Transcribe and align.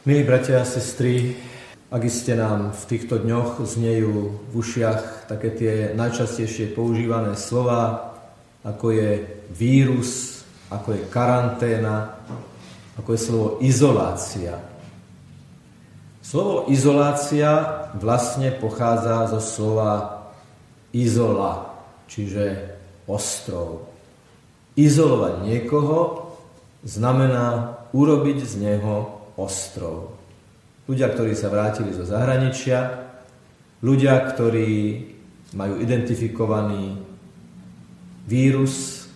Milí 0.00 0.24
bratia 0.24 0.64
a 0.64 0.64
sestry, 0.64 1.36
ak 1.92 2.08
ste 2.08 2.32
nám 2.32 2.72
v 2.72 2.82
týchto 2.88 3.20
dňoch 3.20 3.60
znejú 3.60 4.32
v 4.48 4.52
ušiach 4.56 5.28
také 5.28 5.52
tie 5.52 5.74
najčastejšie 5.92 6.72
používané 6.72 7.36
slova, 7.36 8.16
ako 8.64 8.96
je 8.96 9.28
vírus, 9.52 10.40
ako 10.72 10.96
je 10.96 11.02
karanténa, 11.12 12.16
ako 12.96 13.12
je 13.12 13.20
slovo 13.20 13.48
izolácia. 13.60 14.56
Slovo 16.24 16.72
izolácia 16.72 17.84
vlastne 18.00 18.56
pochádza 18.56 19.36
zo 19.36 19.40
slova 19.44 19.92
izola, 20.96 21.76
čiže 22.08 22.72
ostrov. 23.04 23.84
Izolovať 24.80 25.44
niekoho 25.44 26.32
znamená 26.88 27.76
urobiť 27.92 28.48
z 28.48 28.54
neho 28.64 29.19
ostrov. 29.40 30.20
Ľudia, 30.84 31.08
ktorí 31.08 31.32
sa 31.32 31.48
vrátili 31.48 31.96
zo 31.96 32.04
zahraničia, 32.04 33.08
ľudia, 33.80 34.20
ktorí 34.28 34.70
majú 35.56 35.80
identifikovaný 35.80 37.00
vírus, 38.28 39.06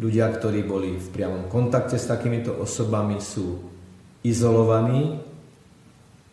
ľudia, 0.00 0.32
ktorí 0.32 0.64
boli 0.64 0.96
v 0.96 1.08
priamom 1.12 1.46
kontakte 1.52 2.00
s 2.00 2.08
takýmito 2.08 2.56
osobami, 2.56 3.20
sú 3.20 3.60
izolovaní, 4.24 5.20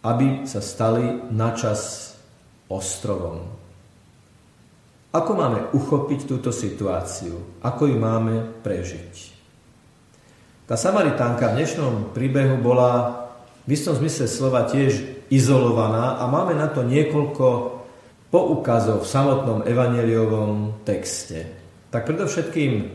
aby 0.06 0.48
sa 0.48 0.64
stali 0.64 1.28
načas 1.30 2.16
ostrovom. 2.72 3.60
Ako 5.10 5.32
máme 5.34 5.74
uchopiť 5.74 6.30
túto 6.30 6.54
situáciu? 6.54 7.62
Ako 7.66 7.90
ju 7.90 7.98
máme 7.98 8.62
prežiť? 8.62 9.39
Tá 10.70 10.78
Samaritánka 10.78 11.50
v 11.50 11.66
dnešnom 11.66 12.14
príbehu 12.14 12.62
bola 12.62 13.26
v 13.66 13.74
istom 13.74 13.98
zmysle 13.98 14.30
slova 14.30 14.70
tiež 14.70 15.02
izolovaná 15.34 16.22
a 16.22 16.30
máme 16.30 16.54
na 16.54 16.70
to 16.70 16.86
niekoľko 16.86 17.82
poukazov 18.30 19.02
v 19.02 19.10
samotnom 19.10 19.60
evaneliovom 19.66 20.86
texte. 20.86 21.50
Tak 21.90 22.06
predovšetkým 22.06 22.86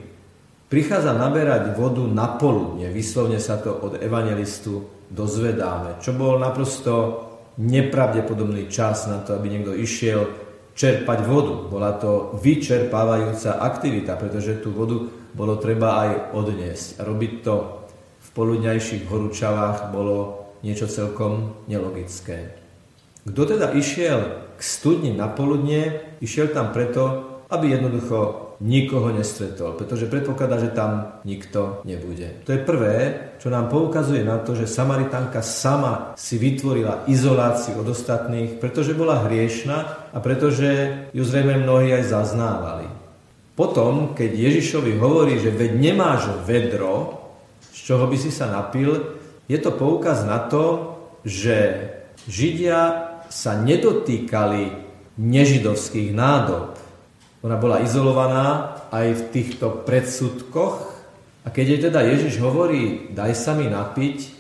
prichádza 0.70 1.18
naberať 1.18 1.74
vodu 1.74 2.06
na 2.06 2.38
poludne, 2.38 2.94
vyslovne 2.94 3.42
sa 3.42 3.58
to 3.58 3.74
od 3.74 3.98
evangelistu 3.98 4.86
dozvedáme, 5.10 5.98
čo 5.98 6.14
bol 6.14 6.38
naprosto 6.38 7.26
nepravdepodobný 7.58 8.70
čas 8.70 9.10
na 9.10 9.18
to, 9.18 9.34
aby 9.34 9.50
niekto 9.50 9.74
išiel 9.74 10.30
čerpať 10.78 11.26
vodu. 11.26 11.66
Bola 11.66 11.98
to 11.98 12.38
vyčerpávajúca 12.38 13.58
aktivita, 13.58 14.14
pretože 14.14 14.62
tú 14.62 14.70
vodu 14.70 15.23
bolo 15.34 15.58
treba 15.58 16.06
aj 16.06 16.10
odniesť. 16.32 17.02
A 17.02 17.06
robiť 17.06 17.32
to 17.42 17.54
v 18.24 18.28
poludňajších 18.32 19.04
horúčavách 19.10 19.90
bolo 19.90 20.48
niečo 20.64 20.88
celkom 20.88 21.66
nelogické. 21.68 22.56
Kto 23.26 23.42
teda 23.44 23.74
išiel 23.74 24.20
k 24.56 24.60
studni 24.62 25.12
na 25.12 25.28
poludne, 25.28 26.14
išiel 26.22 26.54
tam 26.54 26.70
preto, 26.70 27.34
aby 27.50 27.76
jednoducho 27.76 28.44
nikoho 28.62 29.10
nestretol, 29.10 29.74
pretože 29.74 30.06
predpokladá, 30.06 30.62
že 30.62 30.70
tam 30.70 31.20
nikto 31.26 31.82
nebude. 31.82 32.44
To 32.46 32.54
je 32.54 32.62
prvé, 32.62 32.96
čo 33.42 33.50
nám 33.50 33.66
poukazuje 33.68 34.22
na 34.22 34.38
to, 34.38 34.54
že 34.54 34.70
Samaritánka 34.70 35.42
sama 35.42 36.14
si 36.14 36.38
vytvorila 36.38 37.04
izoláciu 37.10 37.82
od 37.82 37.90
ostatných, 37.90 38.62
pretože 38.62 38.94
bola 38.94 39.26
hriešna 39.26 40.08
a 40.14 40.18
pretože 40.22 40.70
ju 41.10 41.22
zrejme 41.26 41.66
mnohí 41.66 41.90
aj 41.92 42.04
zaznávali. 42.08 42.83
Potom, 43.54 44.18
keď 44.18 44.34
Ježišovi 44.34 44.98
hovorí, 44.98 45.38
že 45.38 45.54
veď 45.54 45.78
nemáš 45.78 46.26
vedro, 46.42 47.22
z 47.70 47.78
čoho 47.86 48.10
by 48.10 48.16
si 48.18 48.34
sa 48.34 48.50
napil, 48.50 49.14
je 49.46 49.58
to 49.62 49.70
poukaz 49.70 50.26
na 50.26 50.42
to, 50.50 50.94
že 51.22 51.86
Židia 52.26 53.14
sa 53.30 53.54
nedotýkali 53.62 54.74
nežidovských 55.20 56.10
nádob. 56.10 56.74
Ona 57.46 57.56
bola 57.60 57.84
izolovaná 57.84 58.80
aj 58.90 59.06
v 59.14 59.22
týchto 59.30 59.86
predsudkoch 59.86 60.76
a 61.44 61.48
keď 61.52 61.64
jej 61.68 61.80
teda 61.86 62.00
Ježiš 62.08 62.40
hovorí, 62.40 63.12
daj 63.12 63.36
sa 63.36 63.52
mi 63.52 63.68
napiť, 63.68 64.32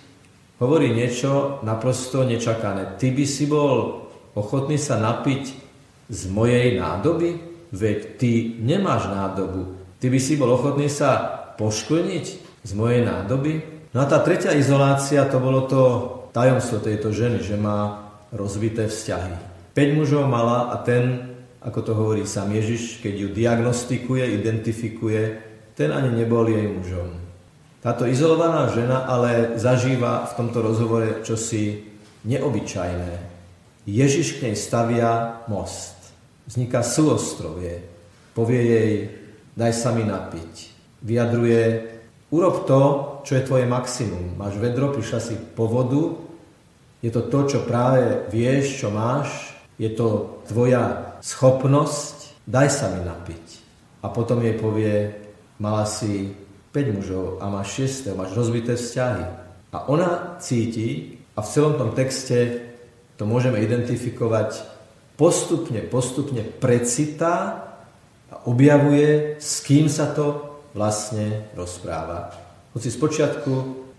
hovorí 0.58 0.90
niečo 0.90 1.60
naprosto 1.62 2.24
nečakané. 2.24 2.96
Ty 2.96 3.12
by 3.12 3.24
si 3.28 3.44
bol 3.44 4.08
ochotný 4.34 4.80
sa 4.80 4.96
napiť 4.98 5.44
z 6.08 6.20
mojej 6.32 6.80
nádoby? 6.80 7.53
Veď 7.74 8.22
ty 8.22 8.54
nemáš 8.62 9.10
nádobu. 9.10 9.74
Ty 9.98 10.06
by 10.06 10.18
si 10.22 10.38
bol 10.38 10.54
ochotný 10.54 10.86
sa 10.86 11.42
poškvrniť 11.58 12.26
z 12.62 12.70
mojej 12.78 13.02
nádoby? 13.02 13.66
No 13.90 13.98
a 14.02 14.06
tá 14.06 14.22
tretia 14.22 14.54
izolácia, 14.54 15.26
to 15.26 15.42
bolo 15.42 15.66
to 15.66 15.82
tajomstvo 16.30 16.78
tejto 16.78 17.10
ženy, 17.10 17.42
že 17.42 17.58
má 17.58 18.10
rozvité 18.30 18.86
vzťahy. 18.86 19.34
5 19.74 19.98
mužov 19.98 20.30
mala 20.30 20.70
a 20.70 20.78
ten, 20.86 21.34
ako 21.58 21.80
to 21.82 21.92
hovorí 21.98 22.22
sám 22.22 22.54
Ježiš, 22.54 23.02
keď 23.02 23.14
ju 23.26 23.28
diagnostikuje, 23.34 24.22
identifikuje, 24.38 25.22
ten 25.74 25.90
ani 25.90 26.14
nebol 26.14 26.46
jej 26.46 26.70
mužom. 26.70 27.10
Táto 27.82 28.06
izolovaná 28.06 28.70
žena 28.70 29.02
ale 29.02 29.58
zažíva 29.58 30.30
v 30.30 30.36
tomto 30.38 30.62
rozhovore 30.62 31.26
čosi 31.26 31.82
neobyčajné. 32.22 33.12
Ježiš 33.84 34.38
k 34.38 34.48
nej 34.48 34.56
stavia 34.56 35.42
most 35.50 35.93
vzniká 36.48 36.84
súostrovie. 36.84 37.84
Povie 38.36 38.60
jej, 38.60 38.92
daj 39.54 39.72
sa 39.72 39.94
mi 39.94 40.04
napiť. 40.04 40.52
Vyjadruje, 41.04 41.62
urob 42.32 42.64
to, 42.66 42.82
čo 43.22 43.32
je 43.38 43.46
tvoje 43.46 43.66
maximum. 43.68 44.36
Máš 44.36 44.58
vedro, 44.58 44.92
prišla 44.92 45.20
si 45.20 45.34
po 45.36 45.68
vodu, 45.70 46.18
je 47.04 47.12
to 47.12 47.28
to, 47.28 47.40
čo 47.44 47.68
práve 47.68 48.26
vieš, 48.32 48.80
čo 48.80 48.88
máš, 48.88 49.52
je 49.76 49.92
to 49.92 50.40
tvoja 50.48 51.16
schopnosť, 51.20 52.46
daj 52.48 52.68
sa 52.72 52.88
mi 52.92 53.04
napiť. 53.04 53.44
A 54.00 54.08
potom 54.08 54.40
jej 54.40 54.56
povie, 54.56 55.12
mala 55.60 55.84
si 55.84 56.32
5 56.72 56.96
mužov 56.96 57.26
a 57.44 57.48
máš 57.52 57.84
6, 58.04 58.16
máš 58.16 58.32
rozbité 58.32 58.76
vzťahy. 58.76 59.24
A 59.74 59.78
ona 59.88 60.40
cíti, 60.40 61.20
a 61.34 61.42
v 61.42 61.50
celom 61.50 61.74
tom 61.74 61.90
texte 61.98 62.62
to 63.18 63.26
môžeme 63.26 63.58
identifikovať 63.58 64.73
postupne, 65.14 65.80
postupne 65.86 66.42
precitá 66.42 67.66
a 68.30 68.34
objavuje, 68.50 69.38
s 69.38 69.62
kým 69.62 69.86
sa 69.86 70.10
to 70.10 70.58
vlastne 70.74 71.46
rozpráva. 71.54 72.34
Hoci 72.74 72.90
spočiatku, 72.90 73.52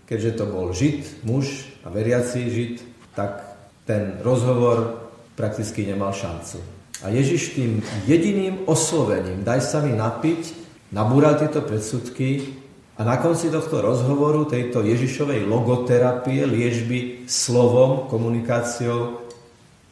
keďže 0.04 0.32
to 0.36 0.44
bol 0.44 0.70
žid, 0.76 1.08
muž 1.24 1.64
a 1.82 1.88
veriaci 1.88 2.52
žid, 2.52 2.74
tak 3.16 3.40
ten 3.88 4.20
rozhovor 4.20 5.08
prakticky 5.32 5.88
nemal 5.88 6.12
šancu. 6.12 6.60
A 7.04 7.12
Ježiš 7.12 7.56
tým 7.56 7.80
jediným 8.08 8.68
oslovením, 8.68 9.44
daj 9.44 9.60
sa 9.64 9.80
mi 9.84 9.92
napiť, 9.92 10.52
nabúral 10.92 11.36
tieto 11.36 11.60
predsudky 11.64 12.56
a 12.96 13.04
na 13.04 13.20
konci 13.20 13.52
tohto 13.52 13.84
rozhovoru, 13.84 14.48
tejto 14.48 14.80
Ježišovej 14.80 15.44
logoterapie, 15.44 16.48
liežby 16.48 17.28
slovom, 17.28 18.08
komunikáciou, 18.08 19.20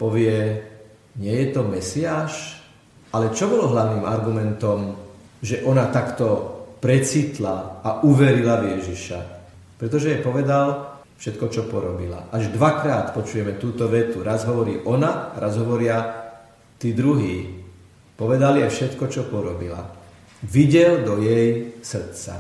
povie, 0.00 0.64
nie 1.18 1.34
je 1.34 1.48
to 1.54 1.62
Mesiáš? 1.66 2.58
Ale 3.14 3.30
čo 3.30 3.46
bolo 3.46 3.70
hlavným 3.70 4.02
argumentom, 4.02 4.98
že 5.38 5.62
ona 5.62 5.86
takto 5.94 6.50
precitla 6.82 7.80
a 7.82 8.02
uverila 8.02 8.58
v 8.58 8.78
Ježiša? 8.78 9.18
Pretože 9.78 10.10
jej 10.14 10.20
povedal 10.22 10.98
všetko, 11.14 11.46
čo 11.48 11.62
porobila. 11.70 12.28
Až 12.34 12.50
dvakrát 12.50 13.14
počujeme 13.14 13.54
túto 13.56 13.86
vetu. 13.86 14.26
Raz 14.26 14.42
hovorí 14.44 14.82
ona, 14.82 15.30
raz 15.38 15.54
hovoria 15.54 16.26
tí 16.82 16.90
druhí. 16.90 17.62
Povedali 18.18 18.66
aj 18.66 18.70
všetko, 18.74 19.04
čo 19.06 19.30
porobila. 19.30 19.82
Videl 20.44 21.06
do 21.06 21.22
jej 21.22 21.78
srdca. 21.80 22.36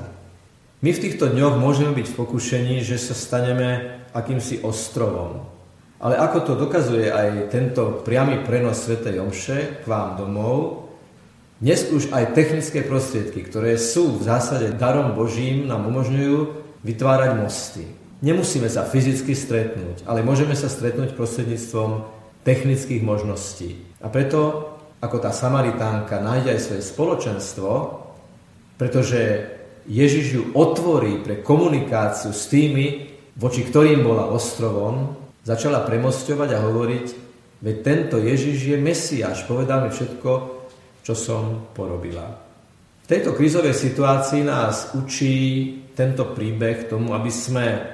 My 0.84 0.90
v 0.92 1.02
týchto 1.02 1.32
dňoch 1.32 1.56
môžeme 1.56 1.96
byť 1.96 2.06
v 2.12 2.18
pokušení, 2.18 2.74
že 2.84 3.00
sa 3.00 3.16
staneme 3.16 4.02
akýmsi 4.12 4.60
ostrovom, 4.60 5.48
ale 6.02 6.14
ako 6.18 6.38
to 6.40 6.52
dokazuje 6.58 7.10
aj 7.12 7.54
tento 7.54 8.02
priamy 8.02 8.42
prenos 8.42 8.86
Sv. 8.86 9.02
Omše 9.04 9.82
k 9.82 9.84
vám 9.86 10.18
domov, 10.18 10.84
dnes 11.64 11.86
už 11.88 12.10
aj 12.10 12.34
technické 12.34 12.84
prostriedky, 12.84 13.46
ktoré 13.46 13.78
sú 13.78 14.20
v 14.20 14.26
zásade 14.26 14.74
darom 14.74 15.14
Božím, 15.16 15.70
nám 15.70 15.86
umožňujú 15.86 16.38
vytvárať 16.84 17.30
mosty. 17.40 17.88
Nemusíme 18.20 18.68
sa 18.68 18.84
fyzicky 18.84 19.32
stretnúť, 19.32 20.04
ale 20.04 20.20
môžeme 20.20 20.52
sa 20.58 20.68
stretnúť 20.68 21.16
prostredníctvom 21.16 22.04
technických 22.44 23.00
možností. 23.00 23.80
A 24.04 24.12
preto, 24.12 24.72
ako 25.00 25.16
tá 25.22 25.32
Samaritánka 25.32 26.20
nájde 26.20 26.52
aj 26.52 26.60
svoje 26.60 26.82
spoločenstvo, 26.84 27.70
pretože 28.76 29.48
Ježiš 29.88 30.26
ju 30.36 30.42
otvorí 30.52 31.24
pre 31.24 31.40
komunikáciu 31.40 32.36
s 32.36 32.44
tými, 32.50 33.14
voči 33.40 33.64
ktorým 33.64 34.04
bola 34.04 34.28
ostrovom, 34.28 35.16
začala 35.44 35.84
premosťovať 35.84 36.48
a 36.56 36.62
hovoriť, 36.64 37.06
veď 37.60 37.76
tento 37.84 38.16
Ježiš 38.16 38.74
je 38.74 38.78
Mesiáš, 38.80 39.44
povedal 39.44 39.84
mi 39.86 39.90
všetko, 39.92 40.30
čo 41.04 41.12
som 41.12 41.70
porobila. 41.76 42.24
V 43.04 43.06
tejto 43.06 43.36
krízovej 43.36 43.76
situácii 43.76 44.48
nás 44.48 44.96
učí 44.96 45.36
tento 45.92 46.32
príbeh 46.32 46.88
tomu, 46.88 47.12
aby 47.12 47.28
sme 47.28 47.84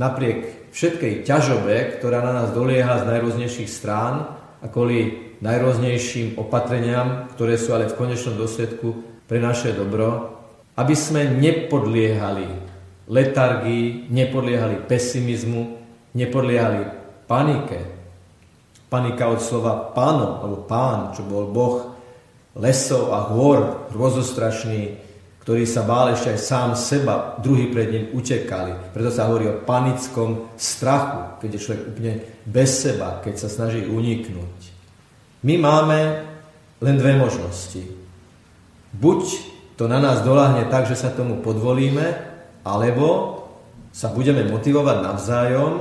napriek 0.00 0.72
všetkej 0.72 1.28
ťažobe, 1.28 2.00
ktorá 2.00 2.24
na 2.24 2.32
nás 2.32 2.56
dolieha 2.56 3.04
z 3.04 3.08
najrôznejších 3.08 3.68
strán 3.68 4.32
a 4.60 4.66
kvôli 4.72 5.36
najrôznejším 5.44 6.40
opatreniam, 6.40 7.28
ktoré 7.36 7.60
sú 7.60 7.76
ale 7.76 7.92
v 7.92 8.00
konečnom 8.00 8.40
dôsledku 8.40 8.96
pre 9.28 9.36
naše 9.36 9.76
dobro, 9.76 10.40
aby 10.80 10.96
sme 10.96 11.28
nepodliehali 11.28 12.48
letargii, 13.08 14.08
nepodliehali 14.08 14.88
pesimizmu, 14.88 15.75
nepodliehali 16.16 16.82
panike. 17.28 17.80
Panika 18.88 19.28
od 19.28 19.42
slova 19.42 19.92
páno, 19.92 20.40
alebo 20.40 20.64
pán, 20.64 21.12
čo 21.12 21.26
bol 21.26 21.52
boh 21.52 21.92
lesov 22.56 23.12
a 23.12 23.28
hôr, 23.28 23.90
hrozostrašný, 23.92 25.04
ktorý 25.44 25.62
sa 25.68 25.84
bál 25.84 26.10
ešte 26.10 26.32
aj 26.34 26.40
sám 26.40 26.70
seba, 26.74 27.36
druhý 27.38 27.70
pred 27.70 27.92
ním 27.92 28.04
utekali. 28.16 28.90
Preto 28.90 29.12
sa 29.12 29.28
hovorí 29.28 29.46
o 29.46 29.62
panickom 29.62 30.56
strachu, 30.58 31.38
keď 31.38 31.48
je 31.52 31.62
človek 31.62 31.82
úplne 31.86 32.14
bez 32.48 32.70
seba, 32.82 33.20
keď 33.20 33.34
sa 33.36 33.48
snaží 33.52 33.84
uniknúť. 33.86 34.58
My 35.46 35.54
máme 35.60 35.98
len 36.82 36.96
dve 36.98 37.14
možnosti. 37.14 37.84
Buď 38.96 39.22
to 39.76 39.86
na 39.86 40.00
nás 40.00 40.24
doláhne 40.24 40.66
tak, 40.72 40.88
že 40.88 40.96
sa 40.96 41.12
tomu 41.12 41.44
podvolíme, 41.44 42.16
alebo 42.64 43.38
sa 43.92 44.10
budeme 44.10 44.42
motivovať 44.48 44.96
navzájom 45.04 45.72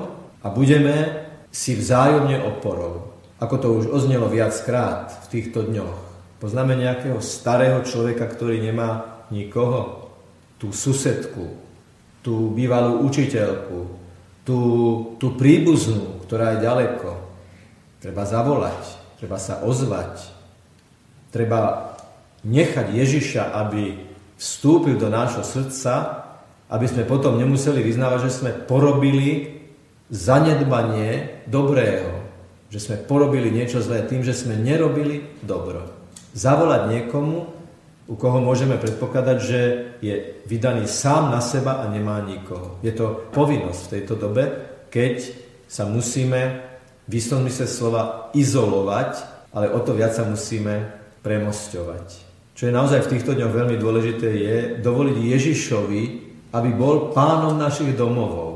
a 0.46 0.54
budeme 0.54 1.26
si 1.50 1.74
vzájomne 1.74 2.46
oporou. 2.46 3.18
Ako 3.42 3.56
to 3.58 3.68
už 3.82 3.86
oznelo 3.90 4.30
viackrát 4.30 5.10
v 5.26 5.28
týchto 5.34 5.66
dňoch. 5.66 5.98
Poznáme 6.38 6.78
nejakého 6.78 7.18
starého 7.18 7.82
človeka, 7.82 8.30
ktorý 8.30 8.62
nemá 8.62 9.18
nikoho. 9.34 10.14
Tú 10.62 10.70
susedku, 10.70 11.58
tú 12.22 12.54
bývalú 12.54 13.02
učiteľku, 13.10 13.90
tú, 14.46 14.60
tú 15.18 15.28
príbuznú, 15.36 16.22
ktorá 16.30 16.56
je 16.56 16.64
ďaleko. 16.64 17.10
Treba 18.00 18.24
zavolať, 18.24 18.82
treba 19.18 19.42
sa 19.42 19.66
ozvať, 19.66 20.22
treba 21.34 21.92
nechať 22.46 22.94
Ježiša, 22.94 23.44
aby 23.66 23.98
vstúpil 24.38 25.02
do 25.02 25.10
nášho 25.10 25.42
srdca, 25.42 26.24
aby 26.70 26.86
sme 26.86 27.10
potom 27.10 27.42
nemuseli 27.42 27.82
vyznávať, 27.82 28.30
že 28.30 28.38
sme 28.46 28.52
porobili 28.54 29.65
zanedbanie 30.10 31.42
dobrého, 31.50 32.26
že 32.70 32.80
sme 32.82 33.02
porobili 33.02 33.50
niečo 33.50 33.82
zlé 33.82 34.06
tým, 34.06 34.22
že 34.22 34.38
sme 34.38 34.58
nerobili 34.58 35.26
dobro. 35.42 35.90
Zavolať 36.36 36.92
niekomu, 36.92 37.56
u 38.06 38.14
koho 38.14 38.38
môžeme 38.38 38.78
predpokladať, 38.78 39.38
že 39.42 39.62
je 39.98 40.16
vydaný 40.46 40.86
sám 40.86 41.34
na 41.34 41.42
seba 41.42 41.82
a 41.82 41.90
nemá 41.90 42.22
nikoho. 42.22 42.78
Je 42.86 42.94
to 42.94 43.26
povinnosť 43.34 43.82
v 43.82 43.94
tejto 43.98 44.14
dobe, 44.14 44.44
keď 44.94 45.26
sa 45.66 45.90
musíme 45.90 46.62
v 47.10 47.14
istom 47.18 47.46
slova 47.50 48.30
izolovať, 48.38 49.12
ale 49.54 49.74
o 49.74 49.80
to 49.82 49.98
viac 49.98 50.14
sa 50.14 50.26
musíme 50.26 50.86
premosťovať. 51.26 52.08
Čo 52.56 52.70
je 52.70 52.78
naozaj 52.78 53.04
v 53.04 53.12
týchto 53.18 53.36
dňoch 53.36 53.52
veľmi 53.52 53.78
dôležité, 53.82 54.28
je 54.32 54.58
dovoliť 54.80 55.18
Ježišovi, 55.18 56.04
aby 56.56 56.70
bol 56.72 57.12
pánom 57.12 57.58
našich 57.60 57.98
domovov. 57.98 58.55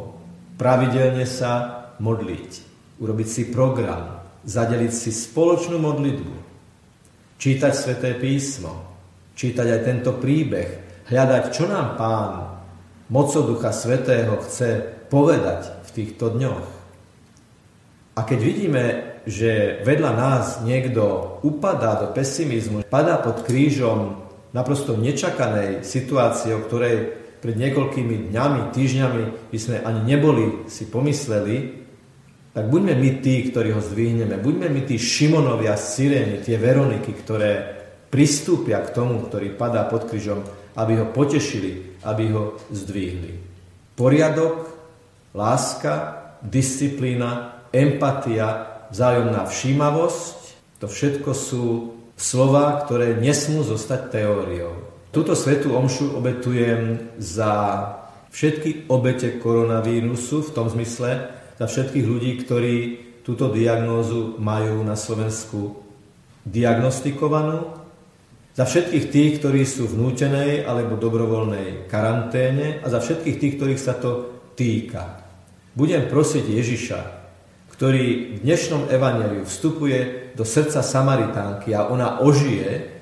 Pravidelne 0.60 1.24
sa 1.24 1.88
modliť, 2.04 2.52
urobiť 3.00 3.28
si 3.32 3.44
program, 3.48 4.20
zadeliť 4.44 4.92
si 4.92 5.16
spoločnú 5.16 5.80
modlitbu, 5.80 6.36
čítať 7.40 7.72
sveté 7.72 8.20
písmo, 8.20 8.76
čítať 9.40 9.68
aj 9.72 9.82
tento 9.88 10.12
príbeh, 10.20 10.70
hľadať, 11.08 11.44
čo 11.56 11.64
nám 11.64 11.96
Pán, 11.96 12.60
mocou 13.08 13.48
Ducha 13.48 13.72
Svetého, 13.72 14.36
chce 14.44 14.84
povedať 15.08 15.88
v 15.88 15.90
týchto 15.96 16.36
dňoch. 16.36 16.68
A 18.20 18.28
keď 18.28 18.40
vidíme, 18.44 18.84
že 19.24 19.80
vedľa 19.88 20.12
nás 20.12 20.46
niekto 20.68 21.40
upadá 21.40 22.04
do 22.04 22.08
pesimizmu, 22.12 22.84
padá 22.84 23.16
pod 23.16 23.48
krížom 23.48 24.28
naprosto 24.52 25.00
nečakanej 25.00 25.88
situácie, 25.88 26.52
o 26.52 26.64
ktorej 26.68 27.16
pred 27.40 27.56
niekoľkými 27.56 28.32
dňami, 28.32 28.76
týždňami 28.76 29.52
by 29.52 29.58
sme 29.60 29.78
ani 29.80 30.02
neboli 30.04 30.68
si 30.68 30.88
pomysleli, 30.88 31.80
tak 32.50 32.66
buďme 32.68 32.98
my 32.98 33.10
tí, 33.24 33.48
ktorí 33.48 33.72
ho 33.72 33.80
zdvihneme. 33.80 34.36
Buďme 34.42 34.68
my 34.68 34.82
tí 34.84 35.00
Šimonovia, 35.00 35.80
Sirény, 35.80 36.44
tie 36.44 36.60
Veroniky, 36.60 37.16
ktoré 37.16 37.52
pristúpia 38.10 38.82
k 38.84 38.92
tomu, 38.92 39.22
ktorý 39.24 39.54
padá 39.54 39.86
pod 39.86 40.10
kryžom, 40.10 40.44
aby 40.76 40.98
ho 41.00 41.08
potešili, 41.14 42.02
aby 42.04 42.34
ho 42.34 42.58
zdvihli. 42.74 43.38
Poriadok, 43.94 44.66
láska, 45.38 46.18
disciplína, 46.42 47.64
empatia, 47.70 48.82
vzájomná 48.90 49.46
všímavosť, 49.46 50.40
to 50.82 50.90
všetko 50.90 51.32
sú 51.38 51.66
slova, 52.18 52.82
ktoré 52.84 53.14
nesmú 53.22 53.62
zostať 53.62 54.10
teóriou. 54.10 54.89
Túto 55.10 55.34
svetú 55.34 55.74
omšu 55.74 56.14
obetujem 56.14 57.10
za 57.18 57.82
všetky 58.30 58.86
obete 58.94 59.42
koronavírusu, 59.42 60.46
v 60.46 60.54
tom 60.54 60.70
zmysle 60.70 61.34
za 61.58 61.66
všetkých 61.66 62.06
ľudí, 62.06 62.32
ktorí 62.46 62.76
túto 63.26 63.50
diagnózu 63.50 64.38
majú 64.38 64.86
na 64.86 64.94
Slovensku 64.94 65.82
diagnostikovanú 66.46 67.74
za 68.54 68.70
všetkých 68.70 69.06
tých, 69.10 69.32
ktorí 69.42 69.66
sú 69.66 69.90
v 69.90 69.98
nútenej 69.98 70.70
alebo 70.70 70.94
dobrovoľnej 70.94 71.90
karanténe 71.90 72.78
a 72.84 72.88
za 72.94 73.02
všetkých 73.02 73.38
tých, 73.42 73.54
ktorých 73.58 73.82
sa 73.82 73.98
to 73.98 74.30
týka. 74.54 75.26
Budem 75.74 76.06
prosiť 76.06 76.46
Ježiša, 76.46 77.00
ktorý 77.74 78.38
v 78.38 78.38
dnešnom 78.46 78.94
evaneliu 78.94 79.42
vstupuje 79.48 80.32
do 80.38 80.46
srdca 80.46 80.86
Samaritánky 80.86 81.74
a 81.74 81.90
ona 81.90 82.22
ožije, 82.22 82.99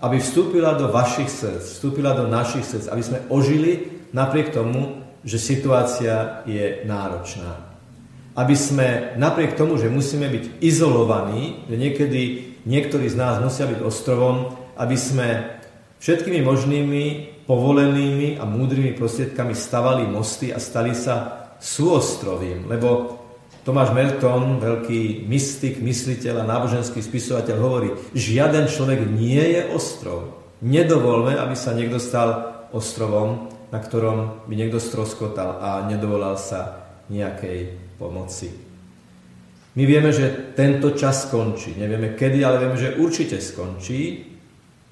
aby 0.00 0.20
vstúpila 0.20 0.76
do 0.76 0.92
vašich 0.92 1.32
srdc, 1.32 1.64
vstúpila 1.64 2.12
do 2.12 2.28
našich 2.28 2.64
srdc, 2.68 2.92
aby 2.92 3.02
sme 3.02 3.18
ožili 3.32 3.72
napriek 4.12 4.52
tomu, 4.52 5.02
že 5.24 5.40
situácia 5.40 6.44
je 6.44 6.84
náročná. 6.84 7.64
Aby 8.36 8.52
sme 8.52 9.16
napriek 9.16 9.56
tomu, 9.56 9.80
že 9.80 9.88
musíme 9.88 10.28
byť 10.28 10.60
izolovaní, 10.60 11.64
že 11.66 11.76
niekedy 11.80 12.22
niektorí 12.68 13.08
z 13.08 13.16
nás 13.16 13.40
musia 13.40 13.64
byť 13.64 13.80
ostrovom, 13.80 14.52
aby 14.76 14.96
sme 14.96 15.28
všetkými 15.98 16.44
možnými 16.44 17.04
povolenými 17.48 18.36
a 18.36 18.44
múdrymi 18.44 18.92
prostriedkami 18.92 19.56
stavali 19.56 20.04
mosty 20.04 20.52
a 20.52 20.60
stali 20.60 20.92
sa 20.92 21.48
súostrovím, 21.56 22.68
lebo 22.68 23.16
Tomáš 23.66 23.90
Merton, 23.90 24.62
veľký 24.62 25.26
mystik, 25.26 25.82
mysliteľ 25.82 26.46
a 26.46 26.48
náboženský 26.54 27.02
spisovateľ 27.02 27.56
hovorí, 27.58 27.90
žiaden 28.14 28.70
človek 28.70 29.02
nie 29.10 29.42
je 29.42 29.74
ostrov. 29.74 30.38
Nedovolme, 30.62 31.34
aby 31.34 31.58
sa 31.58 31.74
niekto 31.74 31.98
stal 31.98 32.62
ostrovom, 32.70 33.50
na 33.74 33.82
ktorom 33.82 34.46
by 34.46 34.54
niekto 34.54 34.78
stroskotal 34.78 35.58
a 35.58 35.82
nedovolal 35.90 36.38
sa 36.38 36.86
nejakej 37.10 37.74
pomoci. 37.98 38.54
My 39.74 39.82
vieme, 39.82 40.14
že 40.14 40.54
tento 40.54 40.94
čas 40.94 41.26
skončí. 41.26 41.74
Nevieme 41.74 42.14
kedy, 42.14 42.46
ale 42.46 42.62
vieme, 42.62 42.78
že 42.78 42.94
určite 43.02 43.42
skončí. 43.42 44.30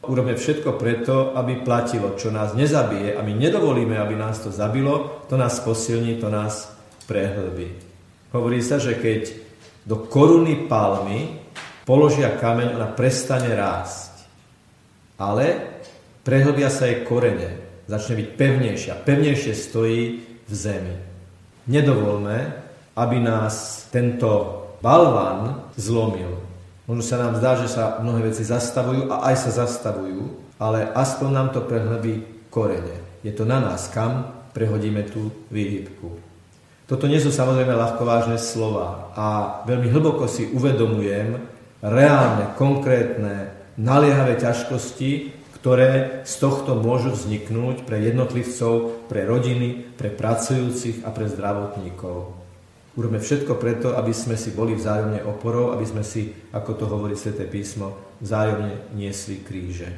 Urobme 0.02 0.34
všetko 0.34 0.74
preto, 0.74 1.30
aby 1.38 1.62
platilo, 1.62 2.18
čo 2.18 2.34
nás 2.34 2.58
nezabije 2.58 3.14
a 3.14 3.22
my 3.22 3.38
nedovolíme, 3.38 3.94
aby 4.02 4.18
nás 4.18 4.42
to 4.42 4.50
zabilo, 4.50 5.24
to 5.30 5.38
nás 5.38 5.62
posilní, 5.62 6.18
to 6.18 6.26
nás 6.26 6.74
prehlbí. 7.06 7.93
Hovorí 8.34 8.58
sa, 8.58 8.82
že 8.82 8.98
keď 8.98 9.30
do 9.86 10.10
koruny 10.10 10.66
palmy 10.66 11.38
položia 11.86 12.34
kameň, 12.34 12.74
ona 12.74 12.90
prestane 12.90 13.54
rásť. 13.54 14.26
Ale 15.14 15.78
prehlbia 16.26 16.66
sa 16.66 16.90
jej 16.90 17.06
korene, 17.06 17.62
začne 17.86 18.18
byť 18.18 18.28
pevnejšia, 18.34 19.06
pevnejšie 19.06 19.54
stojí 19.54 20.02
v 20.50 20.52
zemi. 20.52 20.96
Nedovolme, 21.70 22.58
aby 22.98 23.22
nás 23.22 23.86
tento 23.94 24.58
balvan 24.82 25.70
zlomil. 25.78 26.34
Možno 26.90 27.06
sa 27.06 27.16
nám 27.22 27.38
zdá, 27.38 27.54
že 27.62 27.70
sa 27.70 28.02
mnohé 28.02 28.34
veci 28.34 28.42
zastavujú 28.42 29.14
a 29.14 29.30
aj 29.30 29.46
sa 29.46 29.64
zastavujú, 29.64 30.58
ale 30.58 30.90
aspoň 30.90 31.30
nám 31.30 31.48
to 31.54 31.62
prehlbí 31.62 32.26
korene. 32.50 32.98
Je 33.22 33.30
to 33.30 33.46
na 33.46 33.62
nás, 33.62 33.88
kam 33.94 34.26
prehodíme 34.52 35.06
tú 35.06 35.30
výhybku. 35.54 36.33
Toto 36.84 37.08
nie 37.08 37.16
sú 37.16 37.32
samozrejme 37.32 37.72
ľahkovážne 37.72 38.36
slova 38.36 39.08
a 39.16 39.26
veľmi 39.64 39.88
hlboko 39.88 40.28
si 40.28 40.52
uvedomujem 40.52 41.40
reálne, 41.80 42.52
konkrétne, 42.60 43.56
naliehavé 43.80 44.36
ťažkosti, 44.36 45.32
ktoré 45.56 46.20
z 46.28 46.34
tohto 46.44 46.76
môžu 46.76 47.16
vzniknúť 47.16 47.88
pre 47.88 48.04
jednotlivcov, 48.04 49.08
pre 49.08 49.24
rodiny, 49.24 49.96
pre 49.96 50.12
pracujúcich 50.12 51.08
a 51.08 51.10
pre 51.12 51.24
zdravotníkov. 51.24 52.36
Urobme 53.00 53.16
všetko 53.16 53.56
preto, 53.56 53.96
aby 53.96 54.12
sme 54.12 54.36
si 54.36 54.52
boli 54.52 54.76
vzájomne 54.76 55.24
oporou, 55.24 55.72
aby 55.72 55.88
sme 55.88 56.04
si, 56.04 56.30
ako 56.52 56.70
to 56.76 56.84
hovorí 56.84 57.16
Sveté 57.16 57.48
písmo, 57.48 57.96
vzájomne 58.20 58.92
niesli 58.92 59.40
kríže. 59.40 59.88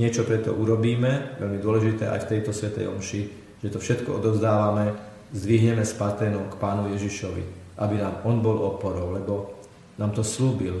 Niečo 0.00 0.24
preto 0.24 0.56
urobíme, 0.56 1.38
veľmi 1.44 1.60
dôležité 1.60 2.08
aj 2.08 2.24
v 2.24 2.30
tejto 2.32 2.50
Svetej 2.56 2.88
Omši, 2.88 3.22
že 3.60 3.68
to 3.68 3.76
všetko 3.76 4.16
odovzdávame 4.16 5.15
zdvihneme 5.36 5.84
s 5.84 5.92
paténom 5.92 6.48
k 6.48 6.56
Pánu 6.56 6.88
Ježišovi, 6.96 7.44
aby 7.76 7.94
nám 8.00 8.24
On 8.24 8.40
bol 8.40 8.56
oporou, 8.56 9.12
lebo 9.12 9.60
nám 10.00 10.16
to 10.16 10.24
slúbil. 10.24 10.80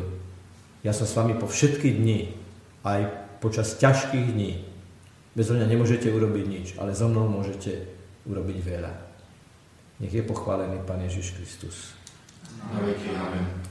Ja 0.80 0.96
som 0.96 1.04
s 1.04 1.12
vami 1.12 1.36
po 1.36 1.44
všetky 1.44 1.92
dni, 1.92 2.32
aj 2.80 3.00
počas 3.44 3.76
ťažkých 3.76 4.32
dní. 4.32 4.64
Bez 5.36 5.52
mňa 5.52 5.68
nemôžete 5.68 6.08
urobiť 6.08 6.44
nič, 6.48 6.66
ale 6.80 6.96
so 6.96 7.12
mnou 7.12 7.28
môžete 7.28 7.84
urobiť 8.24 8.58
veľa. 8.64 8.92
Nech 10.00 10.12
je 10.12 10.24
pochválený 10.24 10.80
Pán 10.88 11.04
Ježiš 11.04 11.36
Kristus. 11.36 11.92
Amen. 12.72 13.65